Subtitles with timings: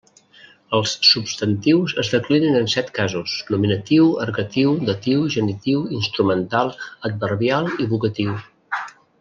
[0.75, 6.75] Els substantius es declinen en set casos: nominatiu, ergatiu, datiu, genitiu, instrumental,
[7.11, 8.39] adverbial i vocatiu.